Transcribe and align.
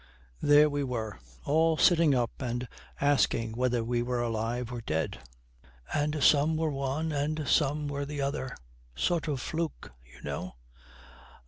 There 0.41 0.67
we 0.67 0.83
were, 0.83 1.19
all 1.45 1.77
sitting 1.77 2.15
up 2.15 2.31
and 2.39 2.67
asking 2.99 3.51
whether 3.51 3.83
we 3.83 4.01
were 4.01 4.19
alive 4.19 4.71
or 4.71 4.81
dead; 4.81 5.19
and 5.93 6.23
some 6.23 6.57
were 6.57 6.71
one, 6.71 7.11
and 7.11 7.47
some 7.47 7.87
were 7.87 8.05
the 8.07 8.19
other. 8.19 8.55
Sort 8.95 9.27
of 9.27 9.39
fluke, 9.39 9.91
you 10.03 10.19
know.' 10.23 10.55